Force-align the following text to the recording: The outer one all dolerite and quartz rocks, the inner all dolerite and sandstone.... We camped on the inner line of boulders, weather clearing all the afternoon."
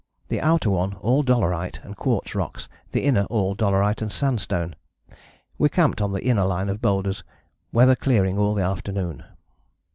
The 0.29 0.41
outer 0.41 0.71
one 0.71 0.95
all 0.95 1.21
dolerite 1.21 1.79
and 1.83 1.95
quartz 1.95 2.33
rocks, 2.33 2.67
the 2.89 3.03
inner 3.03 3.25
all 3.25 3.53
dolerite 3.53 4.01
and 4.01 4.11
sandstone.... 4.11 4.73
We 5.59 5.69
camped 5.69 6.01
on 6.01 6.11
the 6.11 6.25
inner 6.25 6.45
line 6.45 6.69
of 6.69 6.81
boulders, 6.81 7.23
weather 7.71 7.95
clearing 7.95 8.35
all 8.39 8.55
the 8.55 8.63
afternoon." 8.63 9.23